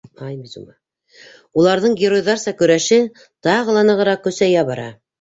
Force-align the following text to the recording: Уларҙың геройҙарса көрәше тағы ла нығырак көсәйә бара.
Уларҙың 1.61 1.95
геройҙарса 2.01 2.57
көрәше 2.65 3.01
тағы 3.49 3.81
ла 3.81 3.89
нығырак 3.93 4.29
көсәйә 4.29 4.69
бара. 4.75 4.93